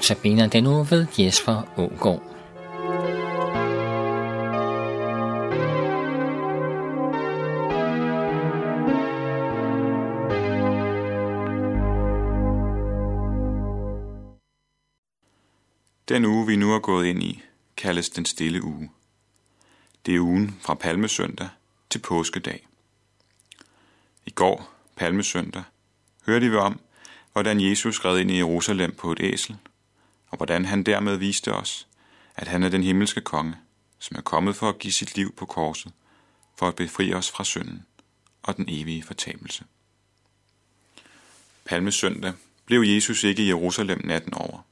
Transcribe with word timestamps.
Notabene 0.00 0.48
den 0.48 0.66
uge 0.66 0.90
ved 0.90 1.06
Jesper 1.18 1.78
Ågaard. 1.78 2.22
Den 16.08 16.24
uge, 16.24 16.46
vi 16.46 16.56
nu 16.56 16.74
er 16.74 16.78
gået 16.78 17.06
ind 17.06 17.22
i, 17.22 17.42
kaldes 17.76 18.10
den 18.10 18.24
stille 18.24 18.64
uge. 18.64 18.90
Det 20.06 20.14
er 20.14 20.20
ugen 20.20 20.56
fra 20.60 20.74
palmesøndag 20.74 21.48
til 21.90 21.98
påskedag. 21.98 22.66
I 24.26 24.30
går, 24.30 24.70
palmesøndag, 24.96 25.62
hørte 26.26 26.50
vi 26.50 26.56
om, 26.56 26.80
hvordan 27.32 27.60
Jesus 27.60 28.04
red 28.04 28.18
ind 28.18 28.30
i 28.30 28.36
Jerusalem 28.36 28.94
på 28.98 29.12
et 29.12 29.20
æsel, 29.20 29.56
og 30.30 30.36
hvordan 30.36 30.64
han 30.64 30.82
dermed 30.82 31.16
viste 31.16 31.52
os, 31.52 31.88
at 32.36 32.48
han 32.48 32.62
er 32.62 32.68
den 32.68 32.82
himmelske 32.82 33.20
konge, 33.20 33.56
som 33.98 34.16
er 34.16 34.22
kommet 34.22 34.56
for 34.56 34.68
at 34.68 34.78
give 34.78 34.92
sit 34.92 35.16
liv 35.16 35.34
på 35.34 35.46
korset, 35.46 35.92
for 36.58 36.68
at 36.68 36.76
befri 36.76 37.14
os 37.14 37.30
fra 37.30 37.44
synden 37.44 37.86
og 38.42 38.56
den 38.56 38.64
evige 38.68 39.02
fortabelse. 39.02 39.64
Palmesøndag 41.64 42.32
blev 42.64 42.82
Jesus 42.82 43.24
ikke 43.24 43.42
i 43.42 43.48
Jerusalem 43.48 44.00
natten 44.04 44.34
over. 44.34 44.66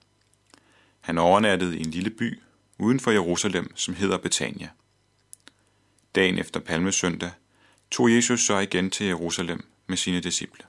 Han 1.00 1.18
overnattede 1.18 1.78
i 1.78 1.80
en 1.80 1.90
lille 1.90 2.10
by 2.10 2.40
uden 2.78 3.00
for 3.00 3.10
Jerusalem, 3.10 3.76
som 3.76 3.94
hedder 3.94 4.18
Betania. 4.18 4.68
Dagen 6.14 6.38
efter 6.38 6.60
palmesøndag 6.60 7.30
tog 7.90 8.12
Jesus 8.12 8.40
så 8.40 8.58
igen 8.58 8.90
til 8.90 9.06
Jerusalem 9.06 9.64
med 9.86 9.96
sine 9.96 10.20
disciple. 10.20 10.64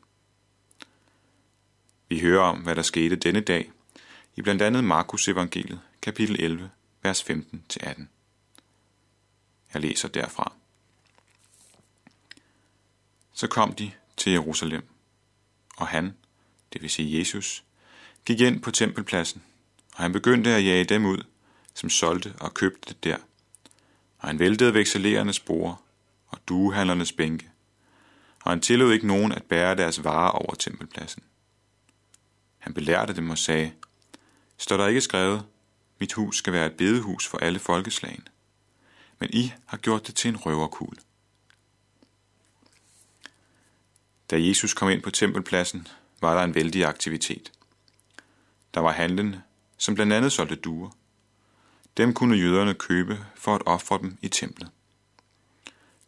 Vi 2.09 2.19
hører 2.19 2.43
om, 2.43 2.57
hvad 2.57 2.75
der 2.75 2.81
skete 2.81 3.15
denne 3.15 3.39
dag 3.39 3.71
i 4.35 4.41
blandt 4.41 4.61
andet 4.61 4.83
Markus 4.83 5.27
evangeliet, 5.27 5.81
kapitel 6.01 6.35
11, 6.39 6.69
vers 7.03 7.23
15-18. 7.23 8.03
Jeg 9.73 9.81
læser 9.81 10.07
derfra. 10.07 10.53
Så 13.33 13.47
kom 13.47 13.73
de 13.73 13.91
til 14.17 14.31
Jerusalem, 14.31 14.87
og 15.77 15.87
han, 15.87 16.17
det 16.73 16.81
vil 16.81 16.89
sige 16.89 17.19
Jesus, 17.19 17.63
gik 18.25 18.39
ind 18.39 18.61
på 18.61 18.71
tempelpladsen, 18.71 19.43
og 19.95 20.03
han 20.03 20.13
begyndte 20.13 20.49
at 20.49 20.65
jage 20.65 20.83
dem 20.83 21.05
ud, 21.05 21.23
som 21.73 21.89
solgte 21.89 22.33
og 22.39 22.53
købte 22.53 22.95
der. 23.03 23.17
Og 24.17 24.27
han 24.27 24.39
væltede 24.39 24.73
vekselerernes 24.73 25.39
bord 25.39 25.83
og 26.27 26.39
duehandlernes 26.47 27.11
bænke, 27.11 27.49
og 28.43 28.51
han 28.51 28.61
tillod 28.61 28.93
ikke 28.93 29.07
nogen 29.07 29.31
at 29.31 29.43
bære 29.43 29.75
deres 29.75 30.03
varer 30.03 30.31
over 30.31 30.55
tempelpladsen. 30.55 31.23
Han 32.57 32.73
belærte 32.73 33.15
dem 33.15 33.29
og 33.29 33.37
sagde, 33.37 33.71
står 34.59 34.77
der 34.77 34.87
ikke 34.87 35.01
skrevet, 35.01 35.45
mit 35.99 36.13
hus 36.13 36.37
skal 36.37 36.53
være 36.53 36.65
et 36.65 36.77
bedehus 36.77 37.27
for 37.27 37.37
alle 37.37 37.59
folkeslagene, 37.59 38.25
men 39.19 39.29
I 39.33 39.53
har 39.65 39.77
gjort 39.77 40.07
det 40.07 40.15
til 40.15 40.29
en 40.29 40.37
røverkugle. 40.37 40.99
Da 44.29 44.41
Jesus 44.41 44.73
kom 44.73 44.89
ind 44.89 45.01
på 45.01 45.11
tempelpladsen, 45.11 45.87
var 46.21 46.35
der 46.37 46.43
en 46.43 46.55
vældig 46.55 46.85
aktivitet. 46.85 47.51
Der 48.73 48.79
var 48.79 48.91
handlende, 48.91 49.41
som 49.77 49.95
blandt 49.95 50.13
andet 50.13 50.31
solgte 50.31 50.55
duer. 50.55 50.89
Dem 51.97 52.13
kunne 52.13 52.37
jøderne 52.37 52.73
købe 52.73 53.25
for 53.35 53.55
at 53.55 53.61
ofre 53.65 53.99
dem 54.01 54.17
i 54.21 54.27
templet. 54.27 54.69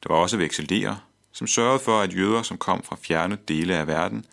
Der 0.04 0.14
var 0.14 0.16
også 0.16 0.38
vekselere, 0.38 1.00
som 1.32 1.48
sørgede 1.48 1.80
for, 1.80 2.02
at 2.02 2.16
jøder, 2.16 2.44
som 2.44 2.58
kom 2.58 2.84
fra 2.84 2.98
fjerne 3.02 3.38
dele 3.48 3.76
af 3.76 3.88
verden, 3.88 4.26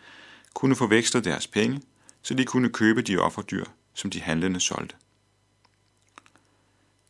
kunne 0.55 0.77
få 0.77 0.86
vekslet 0.86 1.24
deres 1.24 1.46
penge 1.46 1.83
så 2.23 2.34
de 2.34 2.45
kunne 2.45 2.70
købe 2.70 3.02
de 3.02 3.18
offerdyr, 3.18 3.64
som 3.98 4.11
de 4.11 4.20
handlende 4.20 4.61
solgte. 4.61 4.97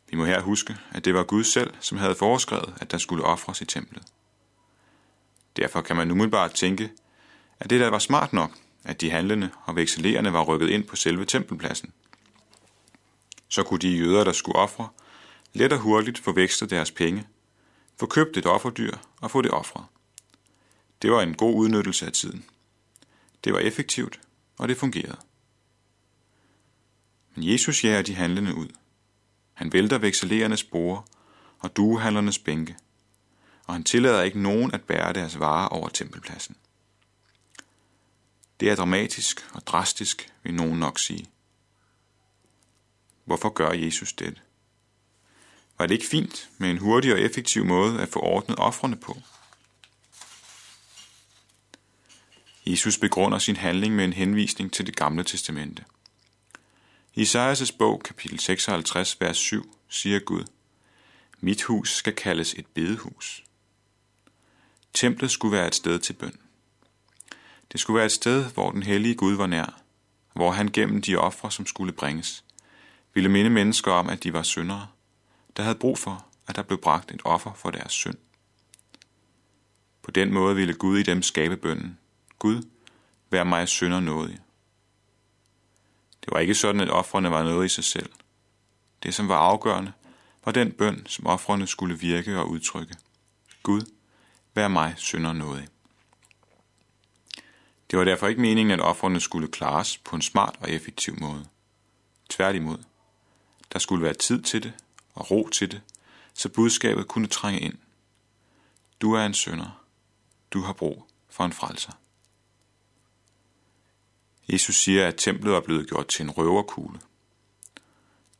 Vi 0.09 0.17
må 0.17 0.25
her 0.25 0.41
huske, 0.41 0.77
at 0.91 1.05
det 1.05 1.13
var 1.13 1.23
Gud 1.23 1.43
selv, 1.43 1.73
som 1.79 1.97
havde 1.97 2.15
foreskrevet, 2.15 2.73
at 2.81 2.91
der 2.91 2.97
skulle 2.97 3.23
ofres 3.23 3.61
i 3.61 3.65
templet. 3.65 4.03
Derfor 5.55 5.81
kan 5.81 5.95
man 5.95 6.11
umiddelbart 6.11 6.53
tænke, 6.53 6.91
at 7.59 7.69
det 7.69 7.79
der 7.79 7.89
var 7.89 7.99
smart 7.99 8.33
nok, 8.33 8.51
at 8.83 9.01
de 9.01 9.11
handlende 9.11 9.49
og 9.65 9.75
vekselerende 9.75 10.33
var 10.33 10.43
rykket 10.43 10.69
ind 10.69 10.83
på 10.83 10.95
selve 10.95 11.25
tempelpladsen. 11.25 11.93
Så 13.47 13.63
kunne 13.63 13.79
de 13.79 13.97
jøder, 13.97 14.23
der 14.23 14.31
skulle 14.31 14.59
ofre, 14.59 14.89
let 15.53 15.73
og 15.73 15.79
hurtigt 15.79 16.19
få 16.19 16.31
vekslet 16.31 16.69
deres 16.69 16.91
penge, 16.91 17.27
få 17.99 18.05
købt 18.05 18.37
et 18.37 18.45
offerdyr 18.45 18.97
og 19.21 19.31
få 19.31 19.41
det 19.41 19.51
ofret. 19.51 19.85
Det 21.01 21.11
var 21.11 21.21
en 21.21 21.35
god 21.35 21.55
udnyttelse 21.55 22.05
af 22.05 22.11
tiden. 22.11 22.45
Det 23.43 23.53
var 23.53 23.59
effektivt, 23.59 24.19
og 24.57 24.67
det 24.67 24.77
fungerede. 24.77 25.28
Men 27.35 27.51
Jesus 27.51 27.83
jager 27.83 28.01
de 28.01 28.15
handlende 28.15 28.55
ud. 28.55 28.67
Han 29.53 29.73
vælter 29.73 29.97
vekselerernes 29.97 30.63
borde 30.63 31.01
og 31.59 31.75
duehandlernes 31.75 32.39
bænke, 32.39 32.75
og 33.65 33.73
han 33.73 33.83
tillader 33.83 34.21
ikke 34.21 34.41
nogen 34.41 34.73
at 34.73 34.81
bære 34.81 35.13
deres 35.13 35.39
varer 35.39 35.67
over 35.67 35.89
tempelpladsen. 35.89 36.55
Det 38.59 38.69
er 38.69 38.75
dramatisk 38.75 39.49
og 39.53 39.67
drastisk, 39.67 40.33
vil 40.43 40.53
nogen 40.53 40.79
nok 40.79 40.99
sige. 40.99 41.29
Hvorfor 43.25 43.49
gør 43.49 43.71
Jesus 43.71 44.13
det? 44.13 44.41
Var 45.77 45.85
det 45.85 45.93
ikke 45.93 46.07
fint 46.07 46.49
med 46.57 46.69
en 46.69 46.77
hurtig 46.77 47.13
og 47.13 47.19
effektiv 47.19 47.65
måde 47.65 48.01
at 48.01 48.09
få 48.09 48.19
ordnet 48.19 48.59
offrene 48.59 48.95
på? 48.95 49.17
Jesus 52.65 52.97
begrunder 52.97 53.39
sin 53.39 53.55
handling 53.55 53.95
med 53.95 54.05
en 54.05 54.13
henvisning 54.13 54.73
til 54.73 54.85
det 54.85 54.95
gamle 54.95 55.23
testamente. 55.23 55.83
I 57.19 57.21
Isaias' 57.21 57.77
bog, 57.77 58.01
kapitel 58.03 58.39
56, 58.39 59.21
vers 59.21 59.37
7, 59.37 59.75
siger 59.89 60.19
Gud, 60.19 60.43
Mit 61.39 61.63
hus 61.63 61.95
skal 61.95 62.15
kaldes 62.15 62.53
et 62.53 62.67
bedehus. 62.67 63.43
Templet 64.93 65.31
skulle 65.31 65.57
være 65.57 65.67
et 65.67 65.75
sted 65.75 65.99
til 65.99 66.13
bøn. 66.13 66.39
Det 67.71 67.79
skulle 67.79 67.95
være 67.95 68.05
et 68.05 68.11
sted, 68.11 68.45
hvor 68.45 68.71
den 68.71 68.83
hellige 68.83 69.15
Gud 69.15 69.33
var 69.33 69.47
nær, 69.47 69.81
hvor 70.33 70.51
han 70.51 70.67
gennem 70.67 71.01
de 71.01 71.15
ofre, 71.15 71.51
som 71.51 71.65
skulle 71.65 71.93
bringes, 71.93 72.43
ville 73.13 73.29
minde 73.29 73.49
mennesker 73.49 73.91
om, 73.91 74.09
at 74.09 74.23
de 74.23 74.33
var 74.33 74.43
syndere, 74.43 74.87
der 75.57 75.63
havde 75.63 75.77
brug 75.77 75.97
for, 75.97 76.25
at 76.47 76.55
der 76.55 76.61
blev 76.63 76.81
bragt 76.81 77.11
et 77.11 77.21
offer 77.25 77.53
for 77.53 77.71
deres 77.71 77.91
synd. 77.91 78.17
På 80.01 80.11
den 80.11 80.33
måde 80.33 80.55
ville 80.55 80.73
Gud 80.73 80.97
i 80.97 81.03
dem 81.03 81.21
skabe 81.21 81.57
bønnen, 81.57 81.97
Gud, 82.39 82.63
vær 83.29 83.43
mig 83.43 83.67
synder 83.67 83.99
nådig. 83.99 84.39
Det 86.29 86.33
var 86.33 86.39
ikke 86.39 86.55
sådan, 86.55 86.81
at 86.81 86.89
offrene 86.89 87.31
var 87.31 87.43
noget 87.43 87.65
i 87.65 87.69
sig 87.69 87.83
selv. 87.83 88.09
Det, 89.03 89.13
som 89.13 89.27
var 89.27 89.37
afgørende, 89.37 89.93
var 90.45 90.51
den 90.51 90.71
bøn, 90.71 91.05
som 91.05 91.27
offrene 91.27 91.67
skulle 91.67 91.99
virke 91.99 92.39
og 92.39 92.49
udtrykke. 92.49 92.95
Gud, 93.63 93.81
vær 94.55 94.67
mig 94.67 94.93
synder 94.97 95.33
nådig. 95.33 95.67
Det 97.91 97.99
var 97.99 98.05
derfor 98.05 98.27
ikke 98.27 98.41
meningen, 98.41 98.71
at 98.71 98.81
offrene 98.81 99.19
skulle 99.19 99.47
klares 99.47 99.97
på 99.97 100.15
en 100.15 100.21
smart 100.21 100.55
og 100.59 100.69
effektiv 100.69 101.19
måde. 101.19 101.45
Tværtimod. 102.29 102.77
Der 103.73 103.79
skulle 103.79 104.03
være 104.03 104.13
tid 104.13 104.41
til 104.41 104.63
det 104.63 104.73
og 105.13 105.31
ro 105.31 105.49
til 105.51 105.71
det, 105.71 105.81
så 106.33 106.49
budskabet 106.49 107.07
kunne 107.07 107.27
trænge 107.27 107.59
ind. 107.59 107.77
Du 109.01 109.13
er 109.13 109.25
en 109.25 109.33
synder. 109.33 109.83
Du 110.51 110.61
har 110.61 110.73
brug 110.73 111.09
for 111.29 111.45
en 111.45 111.53
frelser. 111.53 111.91
Jesus 114.53 114.75
siger, 114.75 115.07
at 115.07 115.15
templet 115.17 115.53
var 115.53 115.59
blevet 115.59 115.89
gjort 115.89 116.07
til 116.07 116.23
en 116.23 116.31
røverkugle. 116.31 116.99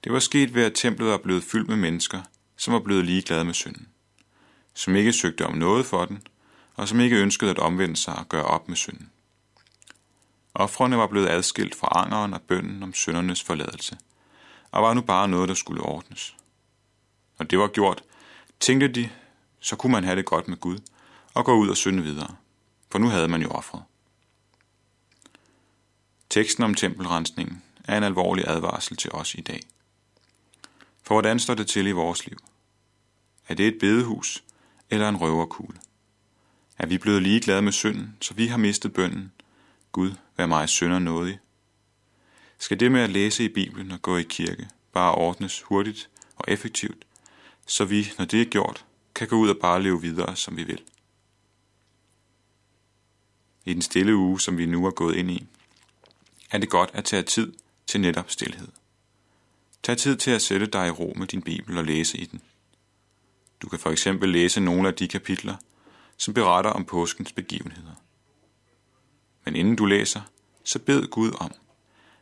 Det 0.03 0.14
var 0.14 0.20
sket 0.20 0.53
ved, 0.53 0.64
at 0.64 0.74
templet 0.75 1.09
var 1.09 1.18
blevet 1.18 1.44
fyldt 1.44 1.68
med 1.68 1.78
mennesker, 1.78 2.22
som 2.58 2.74
var 2.74 2.80
blevet 2.80 3.06
ligeglade 3.06 3.46
med 3.46 3.53
synden, 3.53 3.88
som 4.73 4.96
ikke 4.96 5.14
søgte 5.14 5.46
om 5.46 5.58
noget 5.58 5.85
for 5.85 6.06
den, 6.06 6.22
og 6.76 6.88
som 6.88 7.00
ikke 7.00 7.22
ønskede 7.22 7.52
at 7.52 7.59
omvende 7.59 7.96
sig 7.96 8.16
og 8.16 8.29
gøre 8.29 8.44
op 8.44 8.67
med 8.67 8.76
synden. 8.76 9.11
Offrene 10.53 10.97
var 10.97 11.08
blevet 11.08 11.29
adskilt 11.29 11.76
fra 11.76 11.88
angeren 12.06 12.34
og 12.34 12.41
bønden 12.41 12.84
om 12.84 12.94
syndernes 12.94 13.44
forladelse, 13.44 13.97
og 14.72 14.84
var 14.84 14.94
nu 14.94 15.02
bare 15.02 15.28
noget, 15.28 15.50
der 15.50 15.56
skulle 15.56 15.82
ordnes. 15.82 16.35
Når 17.40 17.46
det 17.46 17.59
var 17.59 17.67
gjort, 17.67 18.03
tænkte 18.59 18.88
de, 18.88 19.09
så 19.59 19.76
kunne 19.76 19.91
man 19.91 20.03
have 20.03 20.16
det 20.16 20.26
godt 20.26 20.47
med 20.47 20.58
Gud 20.58 20.78
og 21.34 21.46
gå 21.46 21.53
ud 21.53 21.70
og 21.70 21.78
synde 21.78 22.03
videre, 22.03 22.35
for 22.91 23.00
nu 23.00 23.08
havde 23.08 23.28
man 23.28 23.41
jo 23.41 23.50
offret. 23.50 23.84
Teksten 26.29 26.64
om 26.64 26.73
tempelrensningen 26.73 27.64
er 27.84 27.97
en 27.97 28.03
alvorlig 28.03 28.47
advarsel 28.47 28.97
til 28.97 29.11
os 29.11 29.35
i 29.35 29.41
dag. 29.41 29.59
For 31.03 31.16
hvordan 31.16 31.40
står 31.40 31.53
det 31.53 31.67
til 31.67 31.87
i 31.87 31.91
vores 31.91 32.28
liv? 32.28 32.37
Er 33.47 33.53
det 33.53 33.67
et 33.67 33.79
bedehus 33.79 34.43
eller 34.90 35.09
en 35.09 35.17
røverkugle? 35.17 35.79
Er 36.78 36.85
vi 36.85 36.97
blevet 36.97 37.23
ligeglade 37.23 37.61
med 37.61 37.72
synden, 37.72 38.17
så 38.22 38.34
vi 38.34 38.47
har 38.47 38.58
mistet 38.58 38.93
bønden? 38.93 39.31
Gud, 39.91 40.11
vær 40.37 40.46
mig 40.46 40.70
synder 40.70 40.99
nådig. 40.99 41.40
Skal 42.58 42.79
det 42.79 42.91
med 42.91 43.02
at 43.02 43.09
læse 43.09 43.43
i 43.43 43.53
Bibelen 43.53 43.91
og 43.91 44.02
gå 44.02 44.17
i 44.17 44.23
kirke 44.23 44.67
bare 44.93 45.16
ordnes 45.16 45.61
hurtigt 45.61 46.09
og 46.35 46.46
effektivt, 46.47 47.05
så 47.67 47.85
vi, 47.85 48.08
når 48.17 48.25
det 48.25 48.41
er 48.41 48.46
gjort, 48.46 48.85
kan 49.16 49.28
gå 49.28 49.35
ud 49.35 49.49
og 49.49 49.58
bare 49.61 49.84
leve 49.84 50.02
videre, 50.02 50.35
som 50.35 50.58
vi 50.58 50.64
vil? 50.64 50.82
I 53.66 53.73
den 53.73 53.82
stille 53.82 54.16
uge, 54.16 54.40
som 54.40 54.58
vi 54.58 54.66
nu 54.66 54.85
er 54.85 54.91
gået 54.91 55.16
ind 55.16 55.32
i, 55.32 55.47
er 56.51 56.57
det 56.57 56.69
godt 56.69 56.90
at 56.93 57.05
tage 57.05 57.23
tid 57.23 57.53
til 57.87 58.01
netop 58.01 58.31
stillhed. 58.31 58.67
Tag 59.84 59.97
tid 59.97 60.17
til 60.17 60.31
at 60.31 60.41
sætte 60.41 60.66
dig 60.66 60.87
i 60.87 60.91
ro 60.91 61.13
med 61.17 61.28
din 61.28 61.41
bibel 61.41 61.78
og 61.78 61.85
læse 61.85 62.17
i 62.17 62.25
den. 62.25 62.41
Du 63.61 63.69
kan 63.69 63.79
for 63.79 63.90
eksempel 63.90 64.29
læse 64.29 64.59
nogle 64.59 64.87
af 64.87 64.96
de 64.96 65.07
kapitler, 65.07 65.55
som 66.17 66.34
beretter 66.34 66.72
om 66.72 66.85
påskens 66.85 67.31
begivenheder. 67.31 68.03
Men 69.46 69.55
inden 69.55 69.75
du 69.75 69.85
læser, 69.85 70.22
så 70.63 70.79
bed 70.79 71.07
Gud 71.07 71.31
om, 71.40 71.51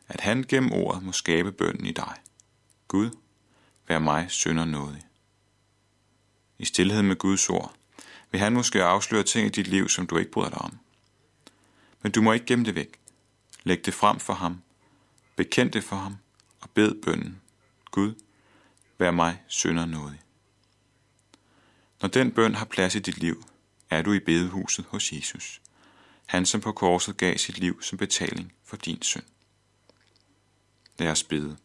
at 0.08 0.20
han 0.20 0.44
gennem 0.48 0.72
ordet 0.72 1.02
må 1.02 1.12
skabe 1.12 1.52
bønnen 1.52 1.86
i 1.86 1.92
dig. 1.92 2.14
Gud, 2.88 3.10
vær 3.88 3.98
mig 3.98 4.26
sønder 4.28 4.64
nådig. 4.64 5.02
I 6.58 6.64
stillhed 6.64 7.02
med 7.02 7.16
Guds 7.16 7.48
ord 7.50 7.74
vil 8.30 8.40
han 8.40 8.52
måske 8.52 8.84
afsløre 8.84 9.22
ting 9.22 9.46
i 9.46 9.50
dit 9.50 9.66
liv, 9.66 9.88
som 9.88 10.06
du 10.06 10.16
ikke 10.16 10.30
bryder 10.30 10.50
dig 10.50 10.58
om. 10.58 10.78
Men 12.02 12.12
du 12.12 12.22
må 12.22 12.32
ikke 12.32 12.46
gemme 12.46 12.64
det 12.64 12.74
væk. 12.74 12.98
Læg 13.64 13.84
det 13.84 13.94
frem 13.94 14.20
for 14.20 14.32
ham. 14.32 14.62
Bekend 15.36 15.72
det 15.72 15.84
for 15.84 15.96
ham 15.96 16.16
og 16.60 16.70
bed 16.70 17.02
bønnen. 17.02 17.40
Gud, 17.90 18.14
vær 18.98 19.10
mig 19.10 19.42
synder 19.46 19.86
nådig. 19.86 20.20
Når 22.02 22.08
den 22.08 22.32
bøn 22.32 22.54
har 22.54 22.64
plads 22.64 22.94
i 22.94 22.98
dit 22.98 23.18
liv, 23.18 23.44
er 23.90 24.02
du 24.02 24.12
i 24.12 24.18
bedehuset 24.18 24.84
hos 24.84 25.12
Jesus. 25.12 25.60
Han, 26.26 26.46
som 26.46 26.60
på 26.60 26.72
korset 26.72 27.16
gav 27.16 27.38
sit 27.38 27.58
liv 27.58 27.82
som 27.82 27.98
betaling 27.98 28.52
for 28.64 28.76
din 28.76 29.02
synd. 29.02 29.24
Lad 30.98 31.10
os 31.10 31.24
bede. 31.24 31.56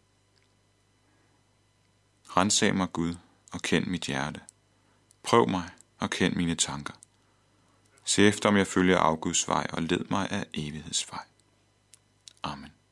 Rensag 2.38 2.76
mig, 2.76 2.92
Gud, 2.94 3.16
og 3.52 3.62
kend 3.62 3.86
mit 3.86 4.06
hjerte. 4.06 4.40
Prøv 5.24 5.50
mig 5.50 5.70
og 6.00 6.10
kend 6.10 6.36
mine 6.36 6.56
tanker. 6.56 6.94
Se 8.06 8.28
efter, 8.28 8.50
om 8.50 8.58
jeg 8.58 8.68
følger 8.68 8.98
afguds 8.98 9.48
vej, 9.48 9.68
og 9.70 9.82
led 9.82 10.06
mig 10.10 10.32
af 10.32 10.46
evighedsvej. 10.54 11.24
Amen. 12.44 12.83